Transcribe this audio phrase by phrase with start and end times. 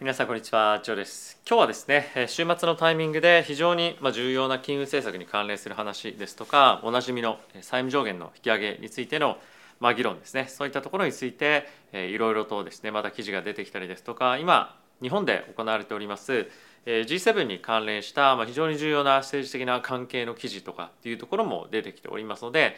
[0.00, 1.38] 皆さんこんにちは、ジョーです。
[1.46, 9.36] 今日はですね、週末のタイミングで非常に重要な金融政策に関連する話ですとか、おなじみの債務上限の引き上げについての
[9.78, 10.46] ま議論ですね。
[10.48, 16.48] そういったところについて、いろいろとですね、また記事が出てきたりですとか、今日本で行われております
[16.86, 22.74] G7 に関連した非常に重要な政治的な関係の記事とかっていうところも出てきておりますので、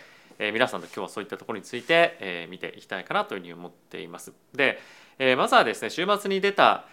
[0.52, 4.32] 皆さんと今日はそういったところについて、見ていきたいかなというふうに思っています。
[4.52, 4.80] で、
[5.36, 6.84] まずはですね週末に出た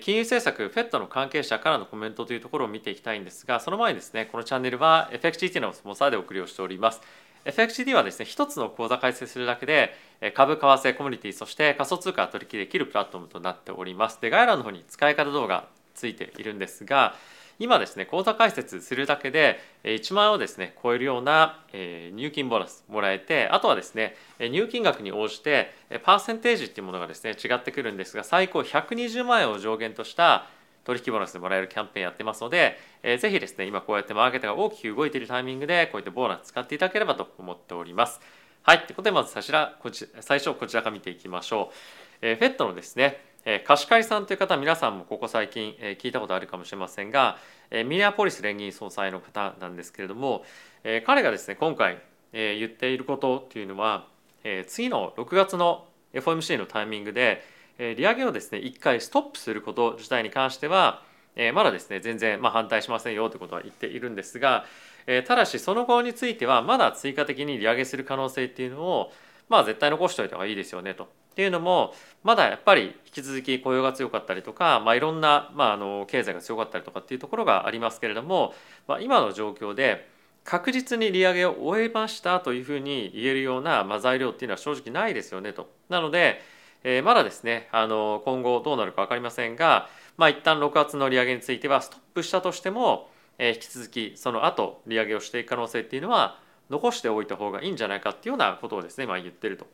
[0.00, 7.00] 金融政策 FED の関係者からのコメントというところを見ていきたいんですがその前にですねこのチャンネルは FXGT のスポンサーでお送りをしております。
[7.44, 9.94] FXGT はですね一つの口座開設するだけで
[10.34, 14.20] 株為替コミュニティそして仮想通貨取引できるプラットフォームとなっております。
[14.20, 17.14] で概要欄の方に使い方動画ついているんですが
[17.58, 25.72] 今ですね口座開設するだけで1万円をですね超えるような入金ボーナスもらえてあとはですね入金額に応じて
[26.04, 30.46] パーセンテージっていうものがですね違ってくるんですが最高120万円を上限とした
[30.84, 38.20] 取引ボーナスでもらえるキャンペーンやってますので、えーぜひですね今こうやってマーケットが大きく動いているタイミングでこういったボーナス使っていただければと思っております。
[38.62, 41.74] はい、ということでまず最初こち最初こちらから見ていきましょう。
[42.22, 47.38] えー、FED のですねえ貸し借りさんという方皆さんもここ最近、え聞いたことあるかもしれませんが、
[47.70, 50.44] えミネアポリス連銀総裁の方なんですけれども、
[50.84, 51.98] え彼がですね今回、
[52.34, 54.06] え言っていることっていうのは、
[54.44, 57.42] え次の6月の FOMC のタイミングで、
[57.78, 61.02] え利上げをですね1回ストップすること自体に関しては、
[61.34, 64.66] えまだですね全然、ま、反対しませんよということは言っているんですが、
[65.06, 69.10] えただしその後についてはまだ追加的に利上げする可能性っていうのを
[69.48, 71.08] まあ絶対残しておいた方がいいですよねと。
[71.38, 71.94] っていうのも
[72.24, 78.54] まだやっぱり引き続き雇用が強かったりとか、まあ、いろんな、まあ、あの経済が強かったりとかっていうところがありますけれども、
[78.88, 80.08] まあ、今の状況で
[80.42, 85.70] 確実に利上げを終えましたというふうに言えるような、まあ、材料っていうのは正直ないですよねと。
[85.88, 86.42] なので、
[86.82, 99.66] えーまだですねあの今後どうなるか分かりませんが、まあ、一旦6月の利上げについてはストップしたとしても、えー引き続きその後利上げをしていく可能性っていうのは残しておいた方がいいんじゃないかっていうようなことをですね、まあ、言ってると。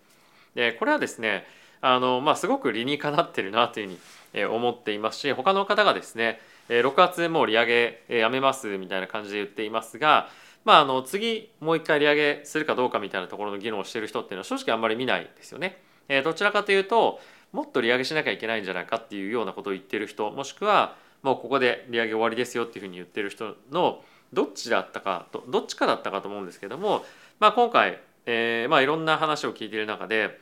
[0.55, 1.45] でこれはですね
[1.81, 3.91] あの、まあ、すごく理にかなってるなというふ
[4.35, 10.29] うに思っていますし他の方がですね6月もう利上げやめますみたいな感じで言っていますが、
[10.65, 15.79] まあ、あの次もう一回利上げするかどうかみたいなところの議論をしている人っていうのは正直あんまり見ないですよね。
[16.25, 17.21] どちらかというと
[17.53, 27.05] もっと利上げしなきゃいけないんじゃないかっていうようなことを言ってる人もしくはもうここで利上げ終わりですよっていうふうに言ってる人のどっちだったかとどっちかだったかと思うんですけども、
[27.41, 30.39] まあ、今回、えーまあ、いろんな話を聞いている中で、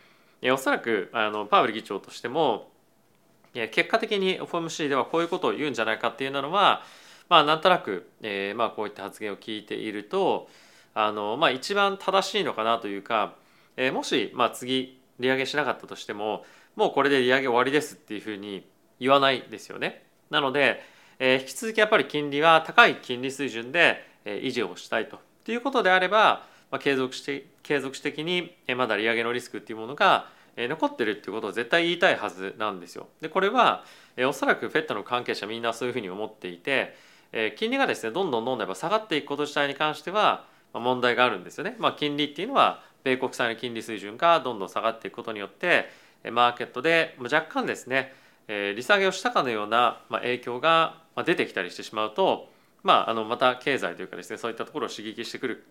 [0.50, 2.70] おそらくあのパウエル議長としても
[3.54, 6.82] 結果的に FOMC ではこういうことを言うんじゃないかっていうのは
[7.28, 10.48] まあなんとなく、えーまあ、こういった発言を聞いていると
[10.94, 13.34] あの、まあ、一番正しいのかなというか、
[13.76, 16.44] えーもし、まあ、次利上げしなかったとしても
[16.76, 18.66] もうこれで利上げ終わりですっていうふうに
[18.98, 20.04] 言わないですよね。
[20.30, 20.82] なので、
[21.18, 25.16] えー引き続きやっぱり金利は高い金利水準で、えー維持をしたいと。
[25.16, 33.08] っていうことであれば、まあ、継続して継続的にえまだ利上げのリスクっていうものがえ残ってるっていうことを絶対言いたいはずなんですよ。
[33.20, 33.84] でこれは、
[34.16, 36.94] えおそらく FED の関係者みんなそういうふうに思っていて、
[37.32, 40.44] え金利がですねどんどんどんどんやっぱ下がっていくこと自体に関しては、
[40.74, 41.76] まあ、問題があるんですよね。
[41.78, 45.88] まあ、金利っていうのは米国債の金利水準がどんどん下がっていくことによって
[46.24, 48.12] えマーケットでまあ若干ですね、
[48.48, 52.51] え利下げをしたかのようなまあ影響がまあ出てきたりしてしまうと
[52.82, 55.64] まあ、あのまた経済というかですねそういったところを刺激してくる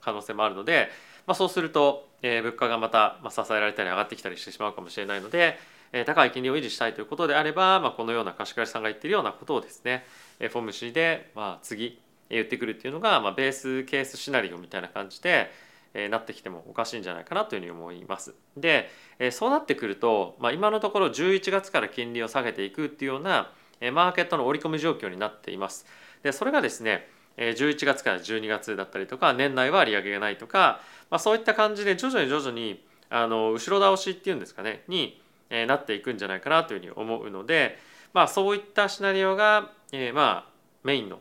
[0.00, 0.88] 可能性もあるので、
[1.26, 5.58] まあ、そうすると、えー物価がまた、まあ、支えられたり上がってきたりしてしまうかもしれないので、
[5.92, 10.04] えー高い金利を維持したいということであれば、まあ、このような貸し借りさんが言ってるようなことをですね
[10.40, 15.50] FOMC で、まあ、次言ってくるっていうのが、まあ、ベースケースシナリオみたいな感じで、
[15.94, 18.34] えーなってきてもおかしいんじゃないかなというふうに思います。
[18.56, 18.88] で、
[19.18, 25.86] えーそうなってくると、まあ、今のところ11月から金利を下げていくっていうような、えーマーケットの織り込み状況になっています。
[26.22, 37.78] でそれがですね11月から12月だったりとか年内は利上げがないとか、まあ、そういった感じで徐々に徐々にあの後ろ倒しっていうんですかねに、なっていくんじゃないかなというふうに思うので、
[38.14, 40.52] まあ、そういったシナリオが、えーまあ
[40.82, 41.20] メインの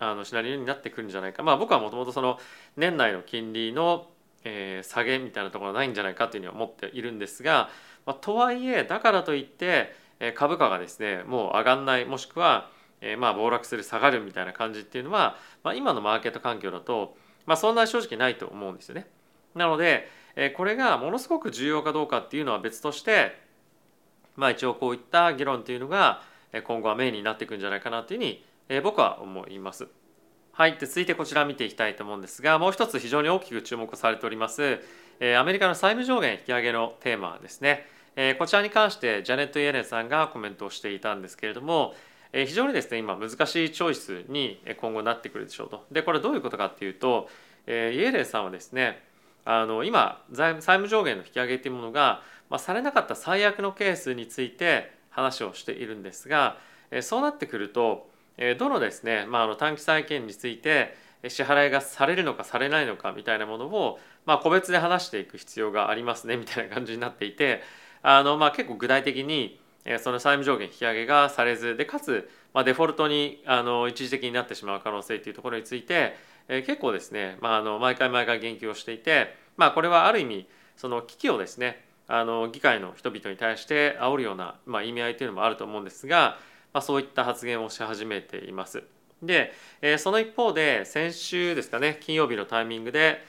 [0.00, 2.38] あのシナリオになってくるんじゃないか、まあ、僕はもともとその
[2.76, 4.08] 年内の金利の、
[4.44, 7.70] えー下げみたいなところはないんじゃないかというふうに思っているんですが、
[8.04, 9.94] まあ、とはいえだからといって
[10.34, 17.16] 株価がですねもう上がんないもしくはえーまあ暴落する下がるみたいな感じっていうのは、まあ、今のマーケット環境だと、
[17.46, 19.06] まあ、そんな正直ないと思うんですよね。
[19.54, 23.40] なので、えーこれがものすごく重要かどうかっていうのは別として、
[24.36, 26.22] まあ、一応こういった議論っていうのが
[26.64, 29.88] 今後はメインになっていくんじゃないかなというふうに、えー僕は思います。
[30.52, 34.80] はい、で続いてこちら見ていきたいと思うんですがもう一つ非常に大きく注目されております、
[35.20, 37.86] えーアメリカの債務上限引き上げのテーマですね。
[38.16, 41.94] えこちらに関してジャネット・イエレンさんがコメントをしていたんですけれども、
[42.32, 45.86] え非常にですね今難しいチョイスに今後なってくるでしょうと。
[45.90, 47.28] でこれどういうことかっていうと、
[47.66, 49.02] えイエレンさんはですね
[49.44, 56.58] あの今債務上限の引き上げというものが、まあ、されなかった最悪のケースについて話をしているんですが、
[56.90, 60.94] えそうなってくると、えどのですね、まあ、あの短期債権について
[61.26, 67.62] 支払いがされるのかされないのかみたいなものを、まあ、個別で話していく必要がありますねみたいな感じになっていて
[68.02, 69.58] あの、まあ、結構具体的に
[69.96, 76.16] その債務上限引き上げがされずでかつ、まあ、デフォルトにあの一時的になってしまう可能性というところについて、
[76.48, 80.46] え結構ですね、まあ、あの毎回毎回言及をしていて、まあ、これはある意味
[80.76, 86.38] その危機をですねあの議会の人々に対して煽るような、まあ、意味合いというのもあると思うんですが、
[86.72, 88.82] まあ、そういった発言をし始めています。
[89.22, 89.52] で、
[89.82, 93.22] え、その一方で先週ですかね金曜日のタイミングで、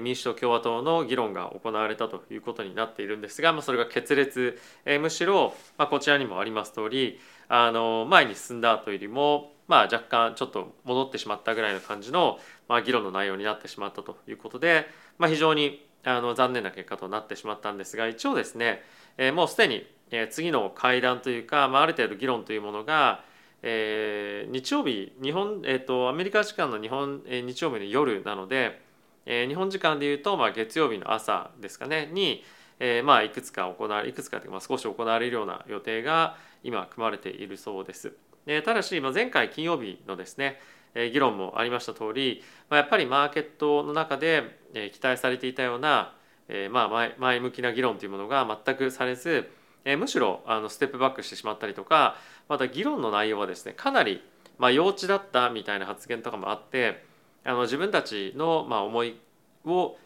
[0.00, 4.58] 民主党共和党の議論が行われたということになっているんですが、まあ、それが決裂、
[5.00, 12.38] むしろ、まあ、こちらにもあります通りあり前に進んだ後よりも、まあ、若干ちょっと戻ってしまったぐらいの感じの、
[12.68, 14.86] まあ、議論の内容になってしまったということで、
[15.18, 18.82] まあ、非常にあの残念な結果となってしまったんですが一応ですね、
[19.18, 19.86] え、もうすでに、
[20.30, 23.22] 次の会談というか、まあ、ある程度議論というものが
[23.66, 28.78] えー、日曜日日本、えーと、アメリカ時間の日本、えー、日曜日の夜なので、
[29.26, 32.44] えー、日本時間でいうと、まあ、月曜日の朝ですかねに、
[32.78, 38.12] えーまあ、いくつか行われいくつかというか、まあ、少し行われるような予定が今組まれているそうです。
[38.46, 40.60] でただし、まあ、前回金曜日のですね
[40.94, 46.14] え議論もありました通り、まあ、やっぱりマーケットの中で、え期待されていたような、
[46.48, 49.50] えまあ前前向きな議論というものが全くされず、
[49.84, 52.16] えむしろあのステップバックしてしまったりとか
[52.48, 54.22] また議論の内容はですねかなり、
[54.58, 57.04] まあ、幼稚だったみたいな発言とかもあって
[57.44, 59.16] あの自分たちの、まあ、思い
[59.64, 59.96] を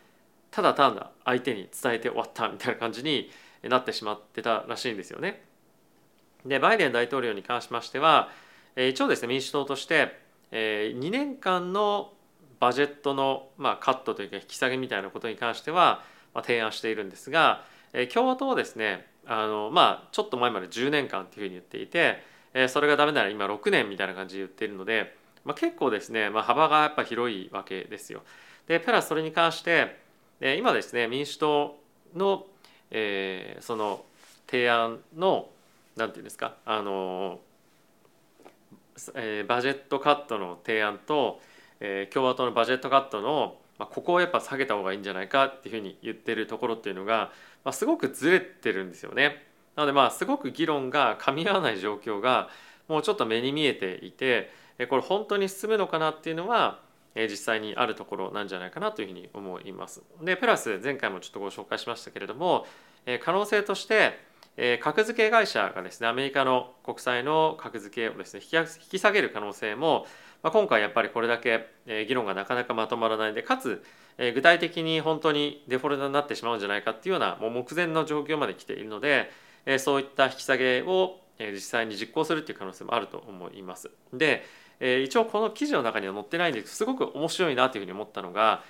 [0.50, 3.30] ただただ相手に伝えて終わったみたいな感じに
[3.62, 5.42] なってしまってたらしいんですよね。
[6.46, 8.30] でバイデン大統領に関しましては
[8.76, 10.18] 一応ですね民主党として
[10.52, 12.12] 2年間の
[12.60, 16.02] バジェットの、まあ、カットというか引き下げみたいなことに関しては、
[16.34, 17.64] 提案しているんですが
[18.12, 22.22] 共和党はですねあのまあちょっと前まで10年間っていうふうに言っていて、
[22.68, 25.17] それがダメなら今6年みたいな感じで言っているので、
[25.48, 28.22] まあ、結構ですね、まあ、幅がやっぱ広いわけですよ。
[28.66, 29.96] でプラスそれに関して、
[30.42, 31.78] えー、今ですね民主党
[32.14, 32.44] の、
[32.90, 34.04] えー、その
[34.46, 35.48] 提案の
[35.96, 37.40] なんていうんですかあの、
[39.14, 41.40] えー、バジェットカットの提案と、
[41.80, 47.30] えー、共和党のバジェットカットのまあ、ここをやっぱ下げた方がいいんじゃないかっていうふうに言ってるところっていうのが、
[47.64, 49.46] まあ、すごくずれてるんですよね。
[49.76, 52.48] なのでまあすごく議論が噛み合わない状況が
[52.88, 54.50] もうちょっと目に見えていて
[54.86, 56.80] これ本当に進むのかなっていうのは
[57.14, 60.02] 実際にあるところなんじゃないかなというふうに思います。
[60.22, 62.66] でプラス前回もちょっとご紹介しましたけれども
[63.24, 64.18] 可能性として
[64.80, 70.06] 格付け会社がですねアメリカの国債の格付けをですね引き下げる可能性も
[70.42, 71.66] ま、今回やっぱりこれだけ
[72.06, 73.82] 議論がなかなかまとまらないでかつ
[74.34, 79.30] 具体的に本当にデフォルトになってしまうんじゃないかっていうようなもう目前の状況まで来ているので
[79.78, 83.90] そういった引き下げを実際に実行するっていう可能性もあると思います。
[84.12, 84.44] で
[84.80, 88.62] 一応この記事の中には載ってないんですすごく面白いなというふうに思ったのが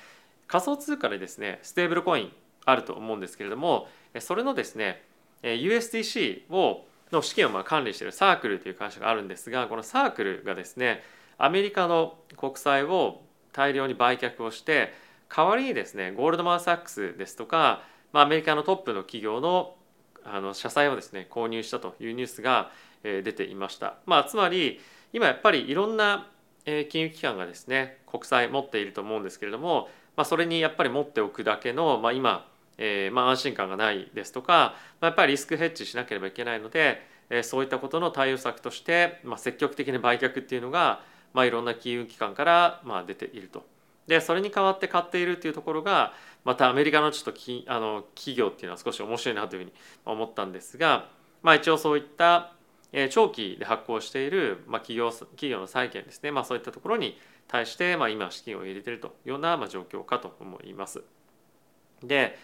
[0.46, 2.32] 仮想通貨でですねステーブルコイン
[2.64, 3.88] あると思うんですけれども
[4.20, 5.02] それのですね
[5.42, 11.02] USDC をの資金をまあ管理しているサークルという会社があるんですがこのサークルがですね
[11.38, 13.22] アメリカの国債を
[13.52, 14.92] 大量に売却をして
[15.34, 17.82] 代わりにですねゴールドマン・サックスですとか、
[18.12, 19.74] まあ、アメリカのトップの企業の
[20.32, 22.70] あの社債をですね購入したというニュースが
[23.02, 23.94] 出ていました。
[24.06, 24.80] まあ、つまり
[25.12, 26.26] 今やっぱりいろんな
[26.64, 41.00] 金融機関がですね国債持っていると思うんですけれども、まあ、それにやっぱり持っておくだけの、まあ、今、えー、まあ安心感がないですとか、まあ、やっぱりリスクヘッジしなければいけないので、えー、そういったことの対応策として、まあ、積極的に売却っていうのが
[41.32, 43.64] まあ、いろんな金融機関からまあ出ていると。
[44.08, 46.12] でそれに代わって買っているっていうところが
[46.44, 49.72] またアメリカのちょっときあの企業っていうのは少し面白いなというふうに
[50.06, 51.08] 思ったんですが、
[51.42, 52.52] まあ、一応そういった
[53.10, 61.02] 長期で発行している、まあ、企業企業の債券ですね、まあ、そういったところに対して、まあ、今資金を入れているというような、まあ、状況かと思います。
[62.02, 62.38] で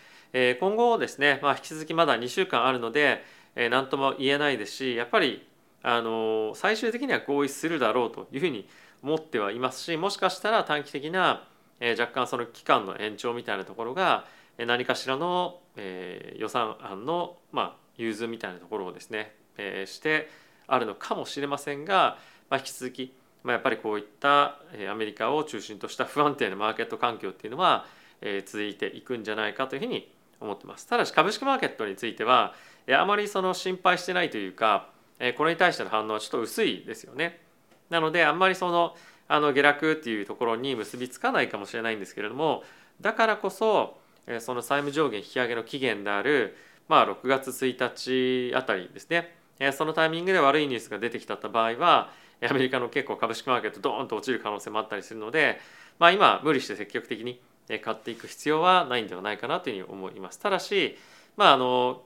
[0.61, 5.47] 今後ですね、まあ、引き続きまだ2週間あるので何とも言えないですしやっぱり
[5.83, 8.69] あの最終的には合意するだろうというふうに
[9.03, 11.47] 思ってはいますしもしかしたら短期的な、
[11.81, 14.25] えー、若干その期間の延長みたいなところが
[14.59, 20.29] 何かしらの、えー、予算案の、まあ、融通みたいなところをですね、えー、して
[20.67, 22.19] あるのかもしれませんが、
[22.51, 27.87] まあ、引き続き、まあ、やっぱりこういったアメリカを中心とした不安定なマーケット環境っていうのは、
[28.21, 30.87] えー、続いていくんじゃないかというふうに思ってます。
[30.87, 32.55] ただし株式マーケットについては
[32.93, 34.91] あまりその心配してないというか
[35.37, 37.41] これに対しての反応はちょっと薄いですよね。
[37.89, 38.97] なのであんまりその
[39.29, 42.63] あの下落っていうところに結びつかないかもしれないんですけれども
[43.01, 43.97] だからこそ
[44.41, 46.57] その債務上限引き上げの期限である、
[46.89, 49.31] まあ、6月1日あたりですね
[49.73, 52.11] そのタイミングで悪いニュースが出てきた場合は
[52.43, 55.59] アメリカの結構株式マーケットドーンと落ちる可能性もあったりするので、
[55.99, 57.41] まあ、今無理して積極的に
[57.83, 60.39] 買っていく必要はないんではないかなというふうに思います。
[60.39, 60.99] ただし、
[61.37, 62.03] まあ、あの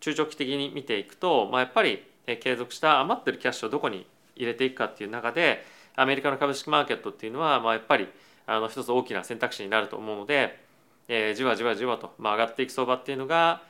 [0.00, 2.04] 中長期的に見ていくと、まあ、やっぱり
[2.40, 5.64] 継続した余ってるキャッシュをどこに入れていくかっていう中で
[5.96, 8.08] アメリカの株式マーケットっていうのは、まあ、やっぱり
[8.46, 10.58] あの一つ大きな選択肢になると思うので、
[11.08, 13.62] えー、じわじわじわと、まあ、上がっていく相場っていうのが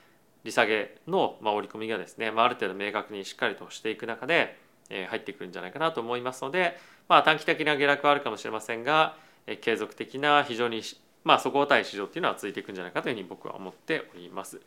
[0.44, 4.56] 利下げの、まあ、織り込みがですね、まあ、ある程度明確にしっかりとしていく中で、
[4.90, 6.76] えー、入ってくるんじゃないかなと思いますので、
[7.08, 10.82] まあ、短期的な下落はあるかもしれませんが、えー、継続的な非常に
[11.24, 14.60] まあ底堅い市場っていうのは続いていくんじゃないかというふうに僕は思っております。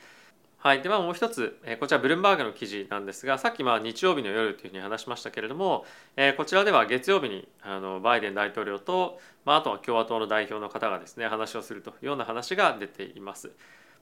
[0.66, 5.86] はい、ではもう一つ、えこちらブルームバーグの記事なんですがさっきまあ日曜日の夜というふうに話しましたけれども、
[6.18, 13.52] えこちらでは月曜日にあのバイデン大統領と、まあ、あとは共和党の代表の方がですね話をするというような話が出ています。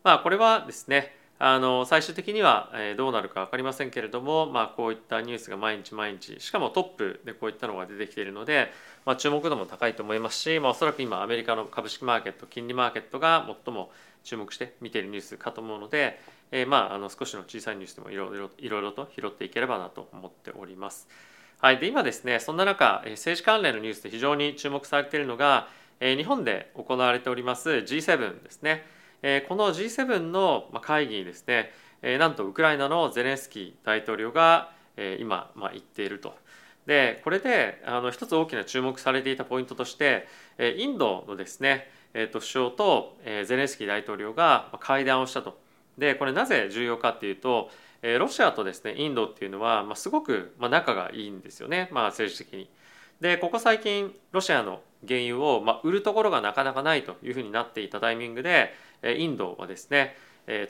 [0.05, 8.71] まあ、これはですねあの最終的にはどうなるか分かりませんけれども、まあ、こういったニュースが毎日毎日しかもトップでこういったのが出てきているので、
[9.05, 13.91] まあ、注目度も高いと思いますし、まあ、おそらく今アメリカの株式マーケット金利マーケットが最も
[14.23, 16.17] 注目して見ているニュースかと思うので、
[16.55, 21.07] えー、まああの少しの小さいニュースでもいろいろいろいろと拾っていければなと思っております。
[21.59, 25.67] はい、で今ですねそんな中政治関連のニュースで非常に注目されているのが
[25.99, 28.85] 日本で行われております G7 ですね。
[29.47, 31.71] この G7 の会議にですね
[32.19, 34.71] なんとウクライナのゼレンスキー大統領が
[35.19, 36.35] 今まあ言っていると。
[36.85, 40.27] でこれであの一つ大きな注目されていたポイントとして
[40.77, 45.62] インドのですね、首相と、ゼレンスキー大統領が会談をしたと。
[45.97, 47.69] でこれなぜ重要かっていうと、
[48.01, 52.69] えー、ロシアとですねインドっていうのは、まあ、すごく、まあ、仲がいいんですよね、まあ、政治的に。
[53.21, 58.73] でここ最近ロシアの原油を、まあ、売るところがなかなかないというふうになっていたタイミングで
[59.03, 60.15] インドはですね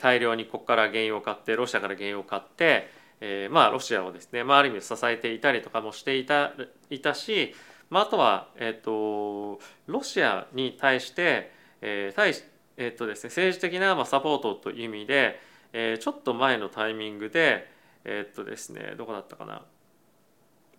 [0.00, 2.88] 大量にここから原油を買ってロシアから原油を買って、
[3.20, 6.52] えー、まあロシアをですね、まあ、ある意味支えていたりとかもしていた
[6.90, 7.54] いたし
[7.90, 12.42] まあ、あとは、えーと、ロシアに対して、えー対し
[12.76, 15.40] えーとですね、政治的な、まあ、サポートという意味で、
[15.72, 17.68] えー、ちょっと前のタイミングで、
[18.04, 19.62] えっ、とですね、どこだったかな。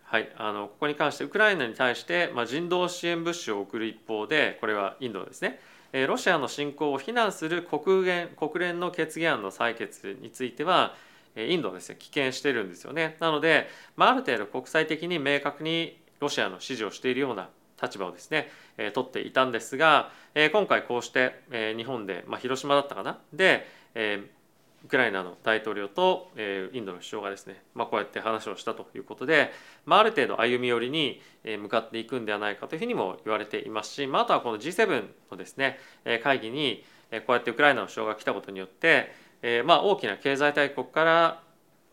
[0.04, 5.60] はい、あのここに関してウクライナに対して、まあ、人道支援物資を送る一方でこれはインドですね、
[5.94, 10.96] えー、ロシアの侵攻を非難する国連国連の決議案の採決については
[11.36, 13.18] インドはですね棄権してるんですよね。
[13.20, 17.50] なので、まあ、ある程度国際的に明確にロシアの支持をしているような
[17.82, 23.20] 立場をですね、えー、取っていたんですが、えー、今回こうして、えー、日本で、まあ、広島だったかな？
[23.34, 29.52] で、えー、ウクライナの大統領と、えー、インドの首相がですね、まあ、こうやって話をしたということで、
[29.86, 35.80] まあ、ある程度歩み寄りに向かっていくんではないかというふうにも言われていますし、まあ、あとはこの G7 のですね
[36.24, 41.42] 会議にこうやってウクライナの首相が来たことによって、えー、まあ大きな経済大国から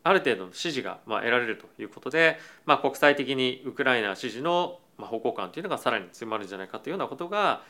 [0.05, 7.63] ある程度の支持がまあ得られるということで、まあ、国際的にウクライナ支持のまあ方向感というのがさらに強まるんじゃないかというようなことが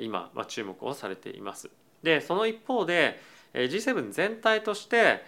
[0.00, 1.70] 今まあ注目をされています。
[2.02, 3.18] でその一方で
[3.54, 5.24] G7 全体として、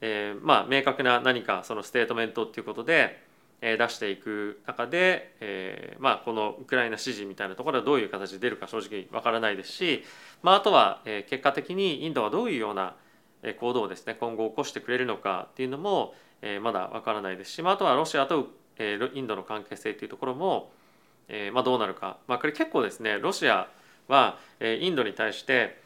[0.00, 3.22] えー、まあ明確な何かそのステートメントっていうことで
[3.60, 10.02] 出していく中で、えー、まあこのウクライナ支持みたいなところはどういう形で出るか正直わからないですし、
[10.42, 12.96] まあ、あとはえ結果的にインドはどういうような
[13.60, 18.48] 行動をですね今後起こしてくれるのかっていうのもえまだわからないですし、まあ、あとはロシアと
[18.78, 20.72] インドの関係性というところも、
[21.52, 23.68] まあ、どうなるか、まあ、これ結構ですねロシア
[24.08, 25.80] はインドに対して、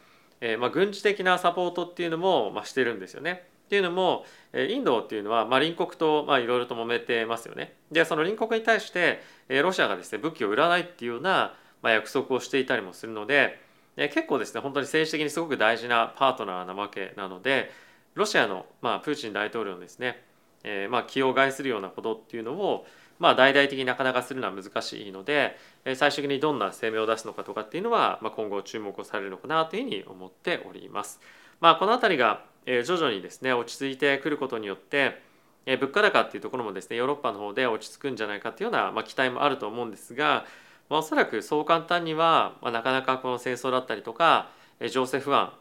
[0.59, 3.43] まあ、軍事的なサポートっていうのも、まあ、してるんですよね。
[3.65, 7.73] っていうのもインドっていうのは、まあ、隣国とまあいろいろと揉めてますよね。
[7.91, 13.59] でその隣国に対してロシアがですね武器を売らないっていうような、まあ、約束をしていたりもするので
[13.97, 17.71] 結構ですね本当に政治的にすごく大事なパートナーなわけなので
[18.15, 20.23] ロシアの、まあ、プーチン大統領のですね、
[20.67, 22.85] えー、まあ気を害するようなことっていうのを、
[23.19, 25.55] まあ、大々的になかなかするのは難しいので
[25.85, 31.19] え最終的にどんな声明を出すのかとかっていうのは、まあ、今後注目をされるのかなというふうに思っております。
[31.59, 35.21] まあ、この辺りが徐々にですね落ち着いてくることによって
[35.65, 40.45] え物価高っていうところもですねヨーロッパの方で落ち着くんじゃないかっていうような、まあ、期待もあると思うんですが
[40.89, 45.51] まあ、おそらくそう簡単には、まあ、なかなかこの戦争だったりとかえ情勢不安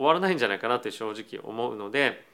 [0.00, 2.24] 終わらないんじゃないかなと正直思うので、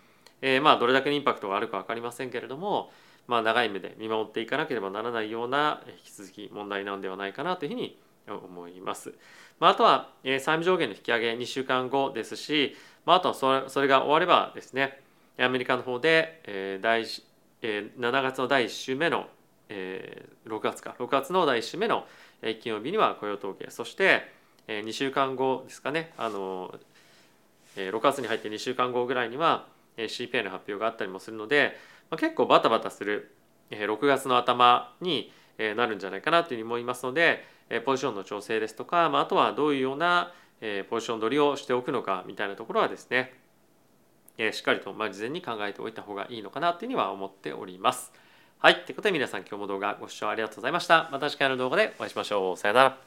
[0.43, 2.91] えー、まあどれだけのインパクトがあるか分かりませんけれども、
[3.27, 9.15] まあ、長い目で見守っていかなければならないような引き続き問題なんではないかなというふうに思います。
[9.59, 15.01] まあ、あとは、えー、債務上限の引き上げ2週間後ですし、まあ、あとはそれそれが終わればですね
[15.39, 17.05] アメリカの方で、えー第
[17.63, 19.27] えー、7月の第1週目の、
[19.69, 22.05] えー、6月か6月の第1週目の
[22.43, 24.23] 金曜日には雇用統計そして、
[24.69, 26.75] えー、2週間後ですかねあの、
[27.77, 29.67] えー、6月に入って2週間後ぐらいには
[29.97, 31.77] CPI の発表があったりもするので、
[32.11, 33.35] まあ、結構バタバタする
[33.71, 37.45] 6月の頭になるんじゃないかなというふうに思いますので
[37.85, 40.33] ポジションの調整ですとか、まあ、あとはどういうような
[40.89, 43.33] ポジション取りをしておくのかみたいなところはですね
[44.53, 48.13] しっかりと事前に考えておいた方がいいのかなというふうには思っております。
[48.59, 48.85] はい。
[48.85, 51.09] ということで皆さん今日も動画ご視聴ありがとうございました。
[51.13, 52.57] また次回の動画でお会いしましょう。
[52.57, 53.06] さよなら。